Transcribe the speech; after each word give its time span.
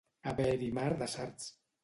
Haver-hi 0.29 0.69
mar 0.79 0.87
de 1.03 1.11
sards. 1.17 1.49